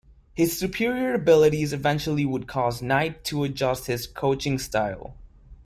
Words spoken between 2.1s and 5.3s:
would cause Knight to adjust his coaching style.